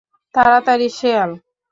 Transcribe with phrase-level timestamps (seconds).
[0.35, 1.31] তাড়াতাড়ি, শেয়াল!